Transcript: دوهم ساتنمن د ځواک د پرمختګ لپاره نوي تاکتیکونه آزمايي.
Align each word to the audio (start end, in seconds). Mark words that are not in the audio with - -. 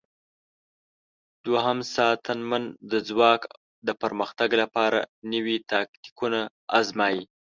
دوهم 1.45 1.77
ساتنمن 1.95 2.63
د 2.91 2.93
ځواک 3.07 3.41
د 3.87 3.89
پرمختګ 4.01 4.49
لپاره 4.61 4.99
نوي 5.33 5.57
تاکتیکونه 5.71 6.39
آزمايي. 6.79 7.23